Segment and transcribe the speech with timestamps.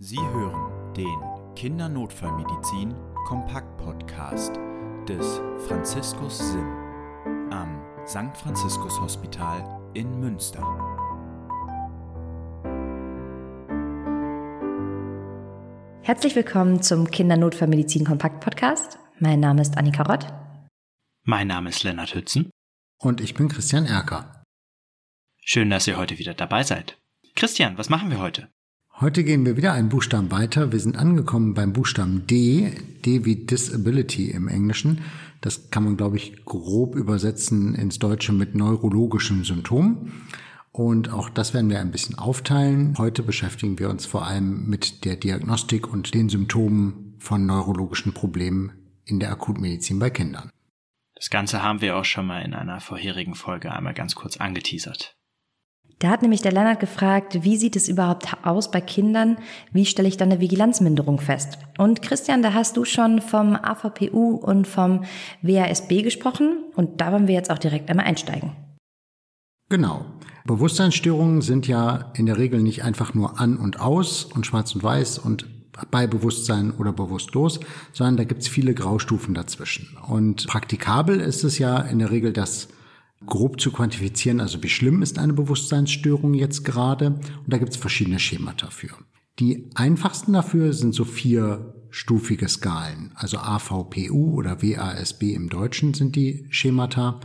[0.00, 2.96] Sie hören den Kindernotfallmedizin
[3.28, 4.56] Kompakt Podcast
[5.08, 6.66] des Franziskus Sim
[7.52, 8.36] am St.
[8.36, 10.62] Franziskus Hospital in Münster.
[16.02, 18.98] Herzlich willkommen zum Kindernotfallmedizin Kompakt Podcast.
[19.20, 20.26] Mein Name ist Annika Rott.
[21.22, 22.50] Mein Name ist Lennart Hützen.
[22.98, 24.42] Und ich bin Christian Erker.
[25.40, 26.98] Schön, dass ihr heute wieder dabei seid.
[27.36, 28.48] Christian, was machen wir heute?
[29.00, 30.70] Heute gehen wir wieder einen Buchstaben weiter.
[30.70, 32.70] Wir sind angekommen beim Buchstaben D,
[33.04, 35.00] D wie Disability im Englischen.
[35.40, 40.12] Das kann man, glaube ich, grob übersetzen ins Deutsche mit neurologischen Symptomen.
[40.70, 42.94] Und auch das werden wir ein bisschen aufteilen.
[42.96, 48.72] Heute beschäftigen wir uns vor allem mit der Diagnostik und den Symptomen von neurologischen Problemen
[49.04, 50.50] in der Akutmedizin bei Kindern.
[51.16, 55.16] Das Ganze haben wir auch schon mal in einer vorherigen Folge einmal ganz kurz angeteasert.
[55.98, 59.38] Da hat nämlich der Lennart gefragt, wie sieht es überhaupt aus bei Kindern?
[59.72, 61.58] Wie stelle ich dann eine Vigilanzminderung fest?
[61.78, 65.04] Und Christian, da hast du schon vom AVPU und vom
[65.42, 68.52] WASB gesprochen und da wollen wir jetzt auch direkt einmal einsteigen.
[69.70, 70.04] Genau.
[70.46, 74.82] Bewusstseinsstörungen sind ja in der Regel nicht einfach nur an und aus und schwarz und
[74.82, 75.46] weiß und
[75.90, 77.60] bei Bewusstsein oder bewusstlos,
[77.92, 79.96] sondern da gibt's viele Graustufen dazwischen.
[80.06, 82.68] Und praktikabel ist es ja in der Regel, das
[83.26, 87.06] grob zu quantifizieren, also wie schlimm ist eine Bewusstseinsstörung jetzt gerade.
[87.08, 88.90] Und da gibt's verschiedene Schemata für.
[89.38, 96.46] Die einfachsten dafür sind so vierstufige Skalen, also AVPU oder WASB im Deutschen sind die
[96.50, 97.20] Schemata.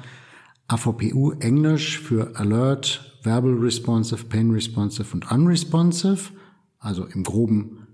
[0.68, 6.32] AVPU Englisch für Alert, Verbal Responsive, Pain Responsive und Unresponsive,
[6.80, 7.88] also im groben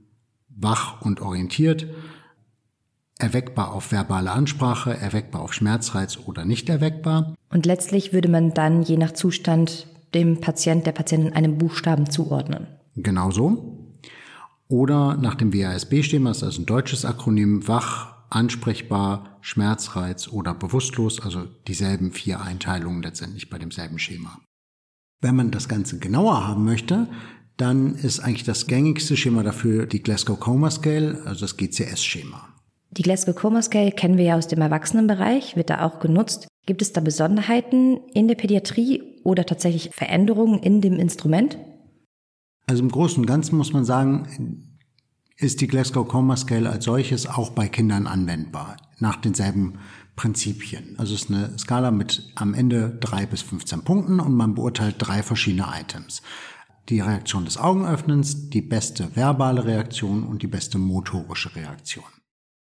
[0.49, 1.87] wach und orientiert,
[3.19, 7.35] erweckbar auf verbale Ansprache, erweckbar auf Schmerzreiz oder nicht erweckbar.
[7.49, 12.67] Und letztlich würde man dann je nach Zustand dem Patient, der Patientin einem Buchstaben zuordnen.
[12.95, 13.95] Genau so.
[14.67, 21.21] Oder nach dem WASB-Schema, das ist also ein deutsches Akronym, wach, ansprechbar, Schmerzreiz oder bewusstlos,
[21.21, 24.39] also dieselben vier Einteilungen letztendlich bei demselben Schema.
[25.21, 27.07] Wenn man das Ganze genauer haben möchte,
[27.57, 32.54] dann ist eigentlich das gängigste Schema dafür die Glasgow Coma Scale, also das GCS-Schema.
[32.97, 36.47] Die Glasgow Coma Scale kennen wir ja aus dem Erwachsenenbereich, wird da auch genutzt.
[36.65, 41.57] Gibt es da Besonderheiten in der Pädiatrie oder tatsächlich Veränderungen in dem Instrument?
[42.67, 44.69] Also im Großen und Ganzen muss man sagen,
[45.37, 49.79] ist die Glasgow Coma Scale als solches auch bei Kindern anwendbar, nach denselben
[50.15, 50.95] Prinzipien.
[50.97, 54.95] Also es ist eine Skala mit am Ende drei bis 15 Punkten und man beurteilt
[54.99, 56.21] drei verschiedene Items
[56.89, 62.05] die Reaktion des Augenöffnens, die beste verbale Reaktion und die beste motorische Reaktion.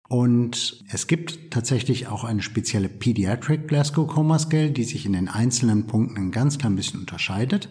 [0.10, 5.30] Und es gibt tatsächlich auch eine spezielle Pediatric Glasgow Coma Scale, die sich in den
[5.30, 7.70] einzelnen Punkten ein ganz klein bisschen unterscheidet.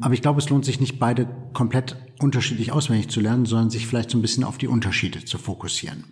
[0.00, 3.88] Aber ich glaube, es lohnt sich nicht, beide komplett unterschiedlich auswendig zu lernen, sondern sich
[3.88, 6.04] vielleicht so ein bisschen auf die Unterschiede zu fokussieren.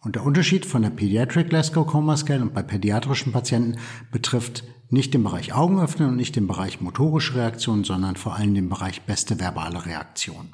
[0.00, 3.78] Und der Unterschied von der Pediatric Glasgow Coma Scale und bei pädiatrischen Patienten
[4.12, 8.54] betrifft nicht den Bereich Augen öffnen und nicht den Bereich motorische Reaktion, sondern vor allem
[8.54, 10.50] den Bereich beste verbale Reaktion.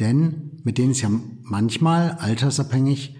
[0.00, 1.10] Denn mit denen ist ja
[1.42, 3.14] manchmal altersabhängig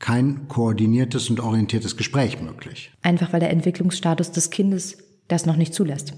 [0.00, 2.90] kein koordiniertes und orientiertes Gespräch möglich.
[3.02, 6.14] Einfach weil der Entwicklungsstatus des Kindes das noch nicht zulässt.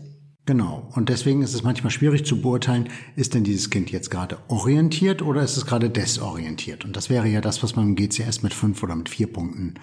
[0.46, 0.88] Genau.
[0.94, 5.22] Und deswegen ist es manchmal schwierig zu beurteilen, ist denn dieses Kind jetzt gerade orientiert
[5.22, 6.84] oder ist es gerade desorientiert?
[6.84, 9.74] Und das wäre ja das, was man im GCS mit fünf oder mit vier Punkten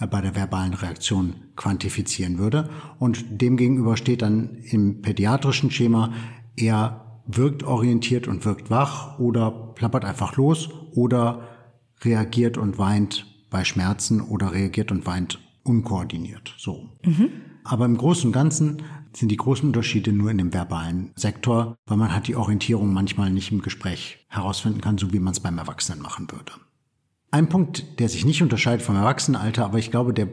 [0.00, 2.70] äh, bei der verbalen Reaktion quantifizieren würde.
[2.98, 6.12] Und demgegenüber steht dann im pädiatrischen Schema
[6.56, 11.48] eher wirkt orientiert und wirkt wach oder plappert einfach los oder
[12.02, 16.54] reagiert und weint bei Schmerzen oder reagiert und weint unkoordiniert.
[16.56, 16.88] So.
[17.04, 17.30] Mhm.
[17.64, 21.96] Aber im Großen und Ganzen sind die großen Unterschiede nur in dem verbalen Sektor, weil
[21.96, 25.58] man hat die Orientierung manchmal nicht im Gespräch herausfinden kann, so wie man es beim
[25.58, 26.52] Erwachsenen machen würde.
[27.30, 30.28] Ein Punkt, der sich nicht unterscheidet vom Erwachsenenalter, aber ich glaube, der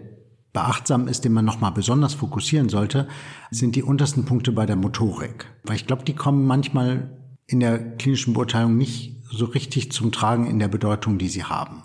[0.53, 3.07] beachtsam ist, den man nochmal besonders fokussieren sollte,
[3.51, 5.45] sind die untersten Punkte bei der Motorik.
[5.63, 7.15] Weil ich glaube, die kommen manchmal
[7.45, 11.83] in der klinischen Beurteilung nicht so richtig zum Tragen in der Bedeutung, die sie haben.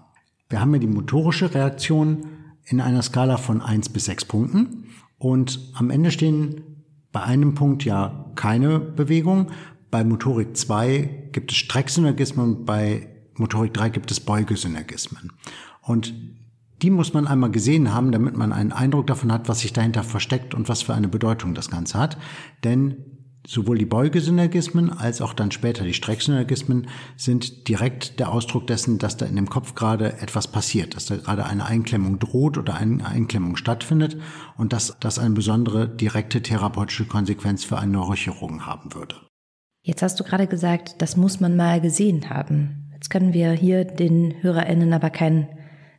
[0.53, 2.27] Wir haben ja die motorische Reaktion
[2.67, 4.85] in einer Skala von eins bis sechs Punkten
[5.17, 9.51] und am Ende stehen bei einem Punkt ja keine Bewegung.
[9.91, 15.33] Bei Motorik 2 gibt es Strecksynergismen und bei Motorik 3 gibt es Beugesynergismen.
[15.81, 16.13] Und
[16.83, 20.03] die muss man einmal gesehen haben, damit man einen Eindruck davon hat, was sich dahinter
[20.03, 22.19] versteckt und was für eine Bedeutung das Ganze hat.
[22.63, 23.12] Denn
[23.47, 29.17] sowohl die Beugesynergismen als auch dann später die Strecksynergismen sind direkt der Ausdruck dessen, dass
[29.17, 33.05] da in dem Kopf gerade etwas passiert, dass da gerade eine Einklemmung droht oder eine
[33.05, 34.17] Einklemmung stattfindet
[34.57, 39.17] und dass das eine besondere direkte therapeutische Konsequenz für eine Neurochirurgen haben würde.
[39.83, 42.91] Jetzt hast du gerade gesagt, das muss man mal gesehen haben.
[42.93, 45.49] Jetzt können wir hier den HörerInnen aber kein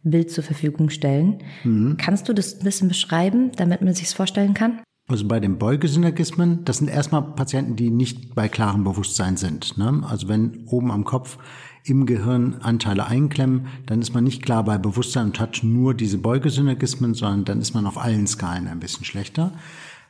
[0.04, 1.40] Bild zur Verfügung stellen.
[1.64, 1.98] Mhm.
[1.98, 4.82] Kannst du das ein bisschen beschreiben, damit man sich vorstellen kann?
[5.08, 9.78] Also bei den Beugesynergismen, das sind erstmal Patienten, die nicht bei klarem Bewusstsein sind.
[9.78, 10.02] Ne?
[10.10, 11.38] Also wenn oben am Kopf
[11.84, 16.18] im Gehirn Anteile einklemmen, dann ist man nicht klar bei Bewusstsein und hat nur diese
[16.20, 19.52] Beugesynergismen, sondern dann ist man auf allen Skalen ein bisschen schlechter.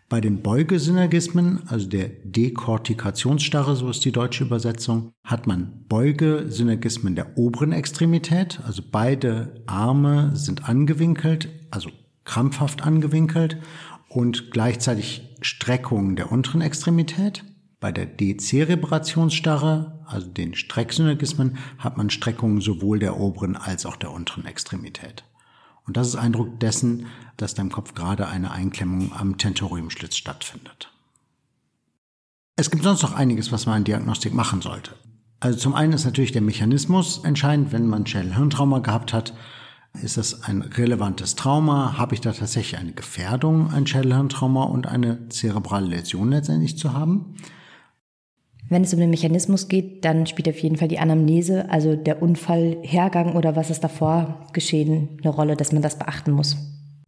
[0.09, 7.35] Bei den Beugesynergismen, also der Dekortikationsstarre, so ist die deutsche Übersetzung, hat man Beugesynergismen der
[7.35, 11.89] oberen Extremität, also beide Arme sind angewinkelt, also
[12.25, 13.57] krampfhaft angewinkelt
[14.13, 17.43] und gleichzeitig Streckungen der unteren Extremität.
[17.79, 24.11] Bei der Dezelebrationsstarre, also den Strecksynergismen, hat man Streckungen sowohl der oberen als auch der
[24.11, 25.25] unteren Extremität.
[25.85, 30.91] Und das ist Eindruck dessen, dass deinem Kopf gerade eine Einklemmung am Tentoriumschlitz stattfindet.
[32.55, 34.91] Es gibt sonst noch einiges, was man an Diagnostik machen sollte.
[35.39, 39.33] Also zum einen ist natürlich der Mechanismus entscheidend, wenn man Schädel-Hirntrauma gehabt hat,
[40.01, 41.97] ist das ein relevantes Trauma?
[41.97, 47.35] Habe ich da tatsächlich eine Gefährdung, ein Schädelhirntrauma und eine zerebrale Läsion letztendlich zu haben?
[48.69, 52.21] Wenn es um den Mechanismus geht, dann spielt auf jeden Fall die Anamnese, also der
[52.23, 56.57] Unfallhergang oder was ist davor geschehen, eine Rolle, dass man das beachten muss.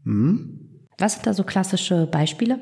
[0.03, 0.59] Mhm.
[0.97, 2.59] Was sind da so klassische Beispiele?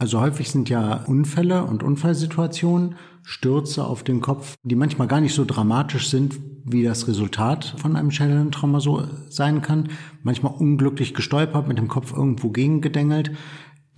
[0.00, 5.34] Also häufig sind ja Unfälle und Unfallsituationen, Stürze auf den Kopf, die manchmal gar nicht
[5.34, 9.90] so dramatisch sind, wie das Resultat von einem Schädeltrauma so sein kann.
[10.22, 13.32] Manchmal unglücklich gestolpert, mit dem Kopf irgendwo gegengedengelt,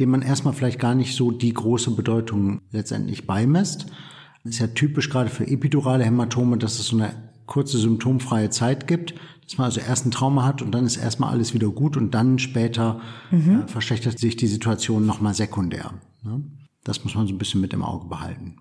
[0.01, 3.87] dem man erstmal vielleicht gar nicht so die große Bedeutung letztendlich beimisst.
[4.43, 7.15] Das ist ja typisch gerade für epidurale Hämatome, dass es so eine
[7.47, 9.15] kurze symptomfreie Zeit gibt,
[9.45, 12.13] dass man also erst ein Trauma hat und dann ist erstmal alles wieder gut und
[12.13, 13.01] dann später
[13.31, 13.63] mhm.
[13.63, 15.95] äh, verschlechtert sich die Situation nochmal sekundär.
[16.23, 16.43] Ne?
[16.85, 18.57] Das muss man so ein bisschen mit im Auge behalten.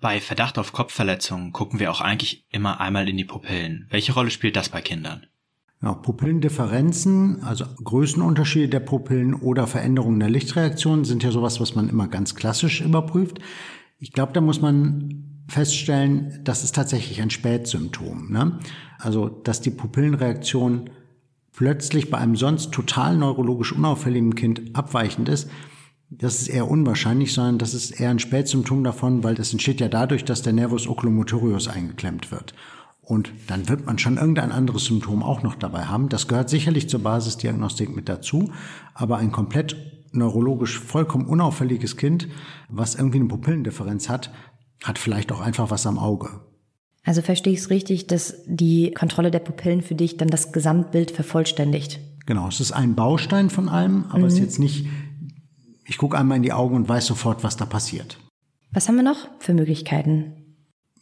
[0.00, 3.86] Bei Verdacht auf Kopfverletzungen gucken wir auch eigentlich immer einmal in die Pupillen.
[3.90, 5.26] Welche Rolle spielt das bei Kindern?
[5.82, 11.88] Ja, Pupillendifferenzen, also Größenunterschiede der Pupillen oder Veränderungen der Lichtreaktion sind ja sowas, was man
[11.88, 13.38] immer ganz klassisch überprüft.
[13.98, 18.30] Ich glaube, da muss man feststellen, das ist tatsächlich ein Spätsymptom.
[18.30, 18.58] Ne?
[18.98, 20.90] Also, dass die Pupillenreaktion
[21.52, 25.48] plötzlich bei einem sonst total neurologisch unauffälligen Kind abweichend ist,
[26.10, 29.88] das ist eher unwahrscheinlich, sondern das ist eher ein Spätsymptom davon, weil das entsteht ja
[29.88, 32.54] dadurch, dass der Nervus oculomotorius eingeklemmt wird.
[33.00, 36.08] Und dann wird man schon irgendein anderes Symptom auch noch dabei haben.
[36.08, 38.50] Das gehört sicherlich zur Basisdiagnostik mit dazu,
[38.94, 39.76] aber ein komplett
[40.12, 42.28] neurologisch vollkommen unauffälliges Kind,
[42.68, 44.30] was irgendwie eine Pupillendifferenz hat,
[44.84, 46.28] hat vielleicht auch einfach was am Auge.
[47.04, 51.10] Also verstehe ich es richtig, dass die Kontrolle der Pupillen für dich dann das Gesamtbild
[51.10, 52.00] vervollständigt?
[52.26, 54.24] Genau, es ist ein Baustein von allem, aber mhm.
[54.24, 54.44] es ist mhm.
[54.44, 54.86] jetzt nicht,
[55.86, 58.18] ich gucke einmal in die Augen und weiß sofort, was da passiert.
[58.72, 60.32] Was haben wir noch für Möglichkeiten?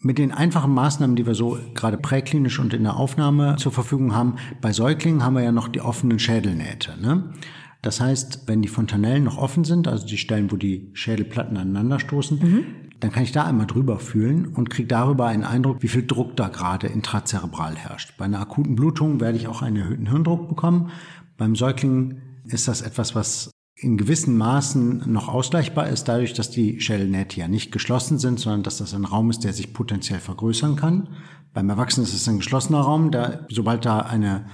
[0.00, 4.14] Mit den einfachen Maßnahmen, die wir so gerade präklinisch und in der Aufnahme zur Verfügung
[4.14, 7.00] haben, bei Säuglingen haben wir ja noch die offenen Schädelnähte.
[7.00, 7.32] Ne?
[7.80, 12.38] Das heißt, wenn die Fontanellen noch offen sind, also die Stellen, wo die Schädelplatten aneinanderstoßen,
[12.40, 12.64] mhm
[13.02, 16.36] dann kann ich da einmal drüber fühlen und kriege darüber einen Eindruck, wie viel Druck
[16.36, 18.16] da gerade intrazerebral herrscht.
[18.16, 20.92] Bei einer akuten Blutung werde ich auch einen erhöhten Hirndruck bekommen.
[21.36, 26.80] Beim Säugling ist das etwas, was in gewissen Maßen noch ausgleichbar ist, dadurch, dass die
[26.80, 30.76] Schädelnähte ja nicht geschlossen sind, sondern dass das ein Raum ist, der sich potenziell vergrößern
[30.76, 31.08] kann.
[31.52, 34.46] Beim Erwachsenen ist es ein geschlossener Raum, da, sobald da eine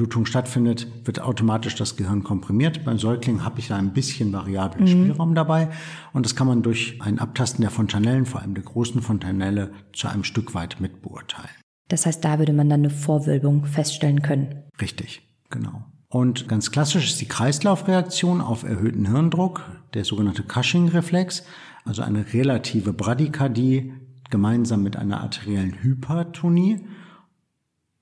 [0.00, 2.86] Blutung stattfindet, wird automatisch das Gehirn komprimiert.
[2.86, 4.88] Beim Säugling habe ich da ein bisschen variablen mhm.
[4.88, 5.68] Spielraum dabei
[6.14, 10.08] und das kann man durch ein Abtasten der Fontanellen, vor allem der großen Fontanelle, zu
[10.08, 11.50] einem Stück weit mit beurteilen.
[11.88, 14.62] Das heißt, da würde man dann eine Vorwölbung feststellen können.
[14.80, 15.84] Richtig, genau.
[16.08, 21.44] Und ganz klassisch ist die Kreislaufreaktion auf erhöhten Hirndruck, der sogenannte Cushing-Reflex,
[21.84, 23.92] also eine relative Bradykardie
[24.30, 26.86] gemeinsam mit einer arteriellen Hypertonie.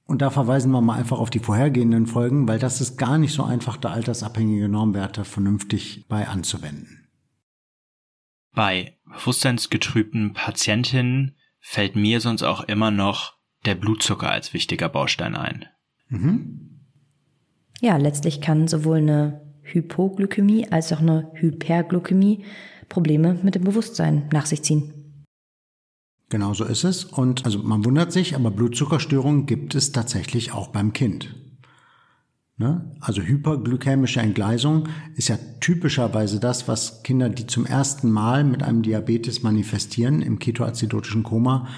[0.09, 3.35] Und da verweisen wir mal einfach auf die vorhergehenden Folgen, weil das ist gar nicht
[3.35, 7.09] so einfach, da altersabhängige Normwerte vernünftig bei anzuwenden.
[8.55, 13.37] Bei bewusstseinsgetrübten Patientinnen fällt mir sonst auch immer noch
[13.67, 15.67] der Blutzucker als wichtiger Baustein ein.
[16.09, 16.87] Mhm.
[17.83, 22.47] Ja, letztlich kann sowohl eine Hypoglykämie als auch eine Hyperglykämie
[22.88, 24.98] Probleme mit dem Bewusstsein nach sich ziehen.
[26.28, 27.04] Genau so ist es.
[27.04, 31.35] Und also man wundert sich, aber Blutzuckerstörungen gibt es tatsächlich auch beim Kind.
[32.58, 32.97] Ne?
[33.00, 38.82] Also hyperglykämische Entgleisung ist ja typischerweise das, was Kinder, die zum ersten Mal mit einem
[38.82, 41.68] Diabetes manifestieren, im ketoazidotischen Koma,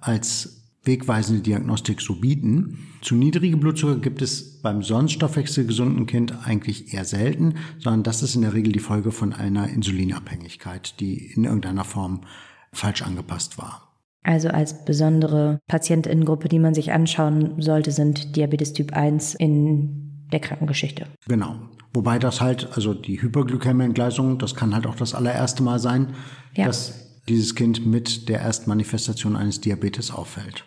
[0.00, 2.78] als wegweisende Diagnostik so bieten.
[3.02, 8.34] Zu niedrige Blutzucker gibt es beim sonst stoffwechselgesunden Kind eigentlich eher selten, sondern das ist
[8.34, 12.22] in der Regel die Folge von einer Insulinabhängigkeit, die in irgendeiner Form
[12.72, 13.89] falsch angepasst war.
[14.22, 20.40] Also als besondere Patientinnengruppe, die man sich anschauen sollte, sind Diabetes Typ 1 in der
[20.40, 21.06] Krankengeschichte.
[21.26, 21.56] Genau.
[21.92, 26.14] Wobei das halt, also die Hyperglykämie-Entgleisung, das kann halt auch das allererste Mal sein,
[26.54, 26.66] ja.
[26.66, 30.64] dass dieses Kind mit der ersten Manifestation eines Diabetes auffällt.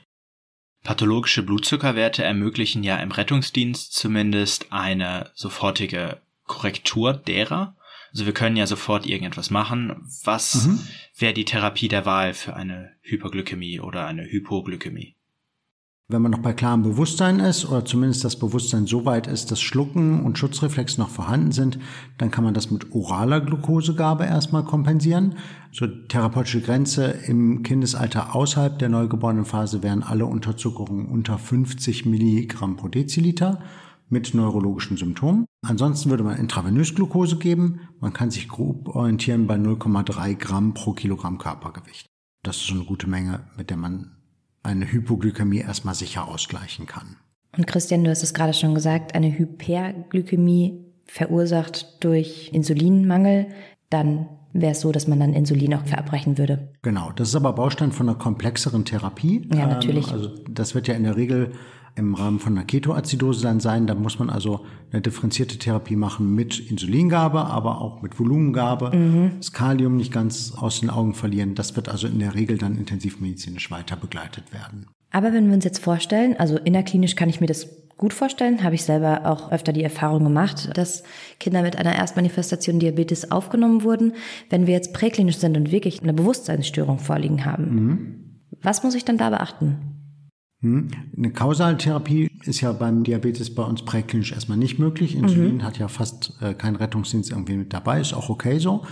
[0.83, 7.77] Pathologische Blutzuckerwerte ermöglichen ja im Rettungsdienst zumindest eine sofortige Korrektur derer.
[8.13, 10.07] Also wir können ja sofort irgendetwas machen.
[10.23, 10.79] Was mhm.
[11.17, 15.15] wäre die Therapie der Wahl für eine Hyperglykämie oder eine Hypoglykämie?
[16.09, 19.61] Wenn man noch bei klarem Bewusstsein ist oder zumindest das Bewusstsein so weit ist, dass
[19.61, 21.79] Schlucken und Schutzreflex noch vorhanden sind,
[22.17, 25.37] dann kann man das mit oraler Glukosegabe erstmal kompensieren.
[25.71, 32.75] Zur therapeutische Grenze im Kindesalter außerhalb der neugeborenen Phase wären alle Unterzuckerungen unter 50 Milligramm
[32.75, 33.63] pro Deziliter
[34.13, 35.45] mit neurologischen Symptomen.
[35.65, 37.81] Ansonsten würde man intravenös Glucose geben.
[37.99, 42.07] Man kann sich grob orientieren bei 0,3 Gramm pro Kilogramm Körpergewicht.
[42.43, 44.15] Das ist eine gute Menge, mit der man
[44.61, 47.17] eine Hypoglykämie erstmal sicher ausgleichen kann.
[47.57, 53.47] Und Christian, du hast es gerade schon gesagt, eine Hyperglykämie verursacht durch Insulinmangel,
[53.89, 56.69] dann wäre es so, dass man dann Insulin auch verabreichen würde.
[56.81, 59.47] Genau, das ist aber Baustein von einer komplexeren Therapie.
[59.53, 60.07] Ja, natürlich.
[60.07, 61.53] Ähm, also das wird ja in der Regel
[61.95, 63.85] im Rahmen von einer Ketoazidose dann sein.
[63.87, 68.95] Da muss man also eine differenzierte Therapie machen mit Insulingabe, aber auch mit Volumengabe.
[68.95, 69.31] Mhm.
[69.37, 71.55] Das Kalium nicht ganz aus den Augen verlieren.
[71.55, 74.87] Das wird also in der Regel dann intensivmedizinisch weiter begleitet werden.
[75.11, 78.73] Aber wenn wir uns jetzt vorstellen, also innerklinisch kann ich mir das gut vorstellen, habe
[78.73, 81.03] ich selber auch öfter die Erfahrung gemacht, dass
[81.39, 84.13] Kinder mit einer Erstmanifestation Diabetes aufgenommen wurden.
[84.49, 88.41] Wenn wir jetzt präklinisch sind und wirklich eine Bewusstseinsstörung vorliegen haben, mhm.
[88.63, 89.92] was muss ich dann da beachten?
[90.63, 90.87] Hm?
[91.15, 95.15] Eine Kausaltherapie ist ja beim Diabetes bei uns präklinisch erstmal nicht möglich.
[95.15, 95.63] Insulin mhm.
[95.63, 98.83] hat ja fast äh, kein Rettungsdienst irgendwie mit dabei, ist auch okay so.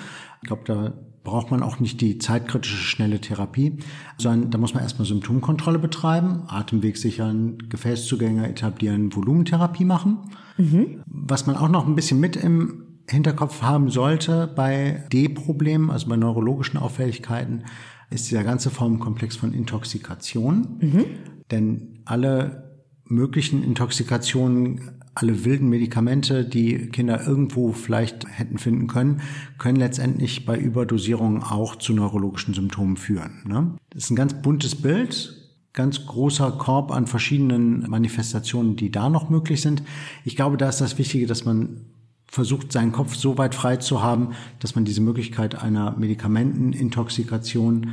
[0.42, 3.78] Ich glaube, da braucht man auch nicht die zeitkritische schnelle Therapie,
[4.18, 10.18] sondern da muss man erstmal Symptomkontrolle betreiben, Atemweg sichern, Gefäßzugänge etablieren, Volumentherapie machen.
[10.58, 11.04] Mhm.
[11.06, 16.18] Was man auch noch ein bisschen mit im Hinterkopf haben sollte bei D-Problemen, also bei
[16.18, 17.64] neurologischen Auffälligkeiten,
[18.10, 20.80] ist dieser ganze Formenkomplex von Intoxikation.
[20.82, 21.06] Mhm.
[21.52, 22.72] Denn alle
[23.12, 29.22] möglichen Intoxikationen, alle wilden Medikamente, die Kinder irgendwo vielleicht hätten finden können,
[29.58, 33.44] können letztendlich bei Überdosierungen auch zu neurologischen Symptomen führen.
[33.46, 33.76] Ne?
[33.90, 35.36] Das ist ein ganz buntes Bild,
[35.74, 39.84] ganz großer Korb an verschiedenen Manifestationen, die da noch möglich sind.
[40.24, 41.86] Ich glaube, da ist das Wichtige, dass man
[42.28, 44.30] versucht, seinen Kopf so weit frei zu haben,
[44.60, 47.92] dass man diese Möglichkeit einer Medikamentenintoxikation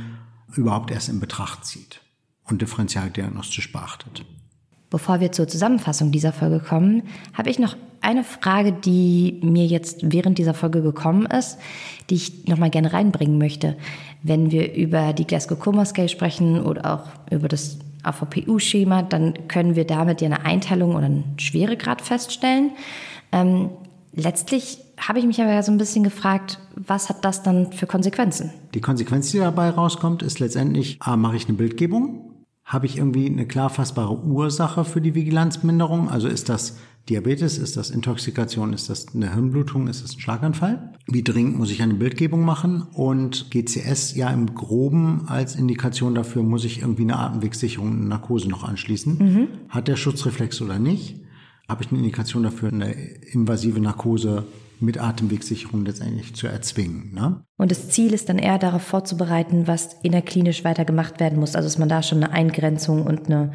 [0.55, 2.01] überhaupt erst in Betracht zieht
[2.51, 4.25] und differenzialdiagnostisch beachtet.
[4.89, 7.03] Bevor wir zur Zusammenfassung dieser Folge kommen,
[7.33, 11.59] habe ich noch eine Frage, die mir jetzt während dieser Folge gekommen ist,
[12.09, 13.77] die ich nochmal gerne reinbringen möchte.
[14.23, 19.75] Wenn wir über die Glasgow Coma Scale sprechen oder auch über das AVPU-Schema, dann können
[19.75, 22.71] wir damit ja eine Einteilung oder einen Schweregrad feststellen.
[23.31, 23.69] Ähm,
[24.13, 27.85] letztlich habe ich mich aber ja so ein bisschen gefragt, was hat das dann für
[27.85, 28.51] Konsequenzen?
[28.73, 32.28] Die Konsequenz, die dabei rauskommt, ist letztendlich, A, mache ich eine Bildgebung,
[32.69, 36.07] habe ich irgendwie eine klar fassbare Ursache für die Vigilanzminderung?
[36.07, 36.77] Also ist das
[37.09, 40.93] Diabetes, ist das Intoxikation, ist das eine Hirnblutung, ist das ein Schlaganfall?
[41.07, 42.83] Wie dringend muss ich eine Bildgebung machen?
[42.93, 48.47] Und GCS ja im Groben als Indikation dafür, muss ich irgendwie eine Atemwegssicherung, eine Narkose
[48.47, 49.17] noch anschließen?
[49.17, 49.47] Mhm.
[49.69, 51.21] Hat der Schutzreflex oder nicht?
[51.67, 54.45] Habe ich eine Indikation dafür, eine invasive Narkose
[54.81, 57.13] mit Atemwegssicherung letztendlich zu erzwingen.
[57.13, 57.43] Ne?
[57.57, 61.55] Und das Ziel ist dann eher darauf vorzubereiten, was innerklinisch weiter gemacht werden muss.
[61.55, 63.51] Also dass man da schon eine Eingrenzung und eine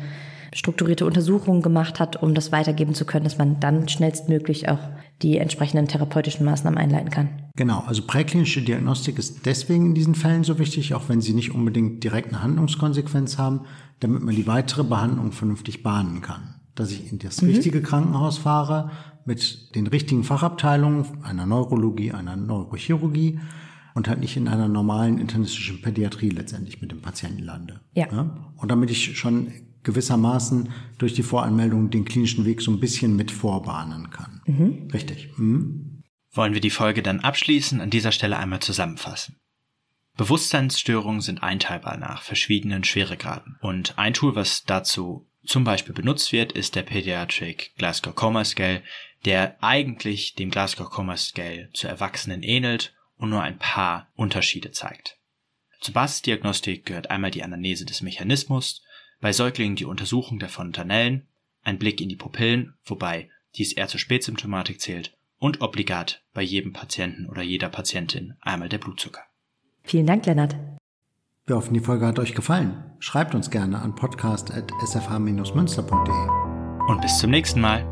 [0.55, 4.79] strukturierte Untersuchung gemacht hat, um das weitergeben zu können, dass man dann schnellstmöglich auch
[5.21, 7.29] die entsprechenden therapeutischen Maßnahmen einleiten kann.
[7.57, 11.53] Genau, also präklinische Diagnostik ist deswegen in diesen Fällen so wichtig, auch wenn sie nicht
[11.53, 13.63] unbedingt direkt eine Handlungskonsequenz haben,
[14.01, 16.54] damit man die weitere Behandlung vernünftig bahnen kann.
[16.75, 17.51] Dass ich in das mhm.
[17.51, 18.91] richtige Krankenhaus fahre,
[19.25, 23.41] mit den richtigen Fachabteilungen, einer Neurologie, einer Neurochirurgie
[23.95, 27.81] und halt nicht in einer normalen internistischen Pädiatrie letztendlich mit dem Patienten lande.
[27.95, 28.09] Ja.
[28.11, 28.53] ja.
[28.57, 29.53] Und damit ich schon
[29.85, 34.41] gewissermaßen durch die Voranmeldung den klinischen Weg so ein bisschen mit vorbahnen kann.
[34.47, 34.89] Mhm.
[34.93, 35.31] Richtig.
[35.37, 36.03] Mhm.
[36.33, 39.37] Wollen wir die Folge dann abschließen, an dieser Stelle einmal zusammenfassen.
[40.17, 43.57] Bewusstseinsstörungen sind einteilbar nach verschiedenen Schweregraden.
[43.61, 48.83] Und ein Tool, was dazu zum Beispiel benutzt wird, ist der Pediatric Glasgow Coma Scale,
[49.25, 55.19] der eigentlich dem Glasgow Coma Scale zu Erwachsenen ähnelt und nur ein paar Unterschiede zeigt.
[55.81, 58.83] Zur Basisdiagnostik gehört einmal die Anamnese des Mechanismus,
[59.21, 61.29] bei Säuglingen die Untersuchung der Fontanellen,
[61.63, 66.73] ein Blick in die Pupillen, wobei dies eher zur Spätsymptomatik zählt, und obligat bei jedem
[66.73, 69.25] Patienten oder jeder Patientin einmal der Blutzucker.
[69.83, 70.57] Vielen Dank, Lennart.
[71.47, 72.83] Wir hoffen, die Folge hat euch gefallen.
[73.01, 76.89] Schreibt uns gerne an podcast.sfh-münster.de.
[76.89, 77.85] Und bis zum nächsten Mal.